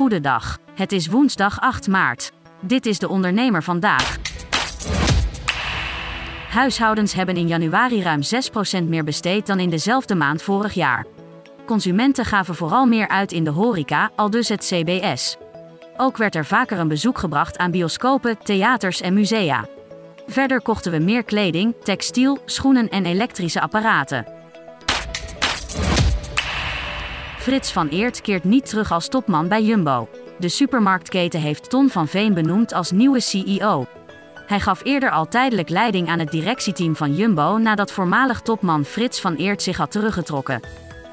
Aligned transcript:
Goedendag. 0.00 0.58
Het 0.74 0.92
is 0.92 1.06
woensdag 1.06 1.60
8 1.60 1.88
maart. 1.88 2.32
Dit 2.60 2.86
is 2.86 2.98
de 2.98 3.08
ondernemer 3.08 3.62
vandaag. 3.62 4.18
Huishoudens 6.48 7.12
hebben 7.12 7.36
in 7.36 7.46
januari 7.46 8.02
ruim 8.02 8.20
6% 8.82 8.84
meer 8.84 9.04
besteed 9.04 9.46
dan 9.46 9.58
in 9.58 9.70
dezelfde 9.70 10.14
maand 10.14 10.42
vorig 10.42 10.74
jaar. 10.74 11.06
Consumenten 11.66 12.24
gaven 12.24 12.54
vooral 12.54 12.86
meer 12.86 13.08
uit 13.08 13.32
in 13.32 13.44
de 13.44 13.50
horeca, 13.50 14.10
al 14.16 14.30
dus 14.30 14.48
het 14.48 14.64
CBS. 14.64 15.36
Ook 15.96 16.16
werd 16.16 16.34
er 16.34 16.46
vaker 16.46 16.78
een 16.78 16.88
bezoek 16.88 17.18
gebracht 17.18 17.58
aan 17.58 17.70
bioscopen, 17.70 18.38
theaters 18.38 19.00
en 19.00 19.14
musea. 19.14 19.66
Verder 20.26 20.62
kochten 20.62 20.92
we 20.92 20.98
meer 20.98 21.24
kleding, 21.24 21.74
textiel, 21.82 22.38
schoenen 22.44 22.88
en 22.88 23.06
elektrische 23.06 23.60
apparaten. 23.60 24.39
Frits 27.40 27.72
van 27.72 27.88
Eert 27.88 28.20
keert 28.20 28.44
niet 28.44 28.68
terug 28.68 28.92
als 28.92 29.08
topman 29.08 29.48
bij 29.48 29.62
Jumbo. 29.62 30.08
De 30.38 30.48
supermarktketen 30.48 31.40
heeft 31.40 31.70
Ton 31.70 31.90
van 31.90 32.08
Veen 32.08 32.34
benoemd 32.34 32.72
als 32.72 32.90
nieuwe 32.90 33.20
CEO. 33.20 33.86
Hij 34.46 34.60
gaf 34.60 34.84
eerder 34.84 35.10
al 35.10 35.28
tijdelijk 35.28 35.68
leiding 35.68 36.08
aan 36.08 36.18
het 36.18 36.30
directieteam 36.30 36.96
van 36.96 37.14
Jumbo 37.14 37.58
nadat 37.58 37.92
voormalig 37.92 38.40
topman 38.40 38.84
Frits 38.84 39.20
van 39.20 39.34
Eert 39.34 39.62
zich 39.62 39.76
had 39.76 39.90
teruggetrokken. 39.90 40.60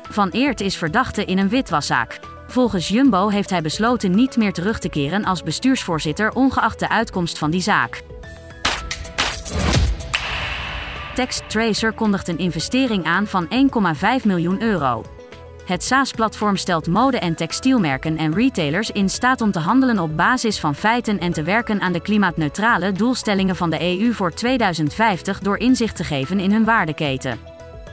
Van 0.10 0.30
Eert 0.30 0.62
is 0.62 0.78
verdachte 0.78 1.26
in 1.26 1.38
een 1.38 1.50
witwaszaak. 1.50 2.20
Volgens 2.48 2.88
Jumbo 2.88 3.28
heeft 3.28 3.50
hij 3.50 3.62
besloten 3.62 4.16
niet 4.16 4.38
meer 4.38 4.54
terug 4.54 4.80
te 4.80 4.90
keren 4.90 5.26
als 5.26 5.44
bestuursvoorzitter 5.44 6.32
ongeacht 6.32 6.80
de 6.80 6.90
uitkomst 6.90 7.38
van 7.38 7.52
die 7.52 7.62
zaak. 7.62 8.02
TextTracer 11.14 11.92
kondigt 11.92 12.28
een 12.28 12.38
investering 12.38 13.06
aan 13.06 13.28
van 13.28 13.48
1,5 14.20 14.26
miljoen 14.26 14.62
euro. 14.62 15.17
Het 15.68 15.84
SaaS-platform 15.84 16.56
stelt 16.56 16.88
mode- 16.88 17.20
en 17.20 17.36
textielmerken 17.36 18.18
en 18.18 18.34
retailers 18.34 18.92
in 18.92 19.10
staat 19.10 19.42
om 19.42 19.52
te 19.52 19.60
handelen 19.60 20.00
op 20.00 20.18
basis 20.18 20.60
van 20.60 20.76
feiten 20.76 21.20
en 21.20 21.32
te 21.32 21.44
werken 21.44 21.82
aan 21.82 21.92
de 21.92 22.02
klimaatneutrale 22.02 22.92
doelstellingen 22.92 23.56
van 23.56 23.70
de 23.70 23.82
EU 23.82 24.14
voor 24.14 24.32
2050 24.32 25.40
door 25.40 25.58
inzicht 25.58 25.96
te 25.96 26.04
geven 26.04 26.40
in 26.40 26.52
hun 26.52 26.66
waardeketen. 26.66 27.40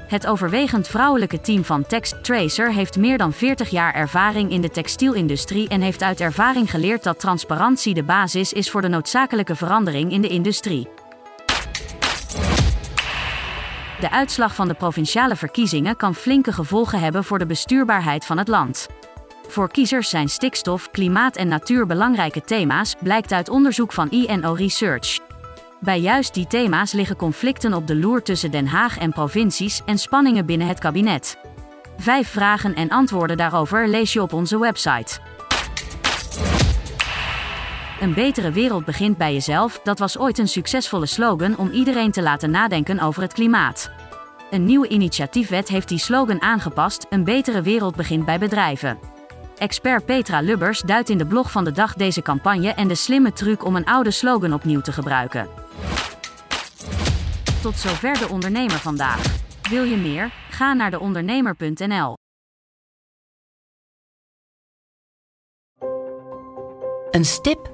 Het 0.07 0.27
overwegend 0.27 0.89
vrouwelijke 0.89 1.41
team 1.41 1.65
van 1.65 1.87
TextTracer 1.87 2.73
heeft 2.73 2.97
meer 2.97 3.19
dan 3.19 3.33
40 3.33 3.71
jaar 3.71 3.95
ervaring 3.95 4.51
in 4.51 4.61
de 4.61 4.71
textielindustrie 4.71 5.69
en 5.69 5.81
heeft 5.81 6.03
uit 6.03 6.21
ervaring 6.21 6.71
geleerd 6.71 7.03
dat 7.03 7.21
transparantie 7.21 7.95
de 7.95 8.03
basis 8.03 8.53
is 8.53 8.71
voor 8.71 8.83
de 8.83 8.89
noodzakelijke 8.89 9.57
verandering 9.57 10.13
in 10.13 10.21
de 10.21 10.29
industrie. 10.29 10.94
De 14.01 14.11
uitslag 14.11 14.55
van 14.55 14.69
de 14.69 14.75
provinciale 14.75 15.37
verkiezingen 15.37 15.97
kan 15.97 16.15
flinke 16.15 16.53
gevolgen 16.53 17.01
hebben 17.01 17.25
voor 17.25 17.39
de 17.39 17.47
bestuurbaarheid 17.47 18.25
van 18.27 18.39
het 18.39 18.49
land. 18.49 18.87
Voor 19.49 19.71
kiezers 19.71 20.09
zijn 20.09 20.29
stikstof, 20.29 20.91
klimaat 20.91 21.37
en 21.37 21.49
natuur 21.49 21.87
belangrijke 21.87 22.41
thema's, 22.41 22.95
blijkt 23.03 23.33
uit 23.33 23.49
onderzoek 23.49 23.93
van 23.93 24.11
INO 24.11 24.53
Research. 24.53 25.19
Bij 25.81 26.01
juist 26.01 26.35
die 26.35 26.47
thema's 26.47 26.93
liggen 26.93 27.17
conflicten 27.17 27.75
op 27.75 27.87
de 27.87 27.97
loer 27.97 28.23
tussen 28.23 28.51
Den 28.51 28.67
Haag 28.67 28.99
en 28.99 29.13
provincies 29.13 29.83
en 29.87 29.99
spanningen 29.99 30.47
binnen 30.47 30.67
het 30.67 30.79
kabinet. 30.79 31.39
Vijf 31.97 32.29
vragen 32.29 32.75
en 32.75 32.91
antwoorden 32.91 33.37
daarover 33.37 33.89
lees 33.89 34.13
je 34.13 34.23
op 34.23 34.33
onze 34.33 34.59
website. 34.59 35.19
Een 38.01 38.15
betere 38.15 38.51
wereld 38.51 38.85
begint 38.85 39.17
bij 39.17 39.33
jezelf, 39.33 39.81
dat 39.83 39.99
was 39.99 40.19
ooit 40.19 40.39
een 40.39 40.49
succesvolle 40.49 41.07
slogan 41.07 41.57
om 41.57 41.71
iedereen 41.71 42.11
te 42.11 42.23
laten 42.23 42.51
nadenken 42.51 43.01
over 43.01 43.23
het 43.23 43.33
klimaat. 43.33 43.91
Een 44.51 44.65
nieuwe 44.65 44.89
initiatiefwet 44.89 45.69
heeft 45.69 45.89
die 45.89 45.99
slogan 45.99 46.43
aangepast: 46.43 47.07
Een 47.11 47.25
betere 47.25 47.63
wereld 47.63 47.97
begint 47.97 48.25
bij 48.25 48.39
bedrijven. 48.39 48.99
Expert 49.59 50.05
Petra 50.05 50.41
Lubbers 50.41 50.81
duidt 50.81 51.09
in 51.09 51.19
de 51.19 51.27
blog 51.27 51.51
van 51.51 51.65
de 51.65 51.73
dag 51.73 51.95
deze 51.95 52.23
campagne 52.23 52.73
en 52.73 52.89
de 52.89 52.95
slimme 52.95 53.33
truc 53.33 53.65
om 53.65 53.77
een 53.77 53.85
oude 53.85 54.11
slogan 54.11 54.53
opnieuw 54.53 54.81
te 54.81 54.93
gebruiken. 54.93 55.49
Tot 57.63 57.79
zover 57.79 58.19
de 58.19 58.29
ondernemer 58.29 58.79
vandaag. 58.79 59.23
Wil 59.71 59.83
je 59.83 59.97
meer? 59.97 60.33
Ga 60.51 60.73
naar 60.73 60.91
deondernemer.nl. 60.91 62.15
Een 67.11 67.25
stip 67.25 67.74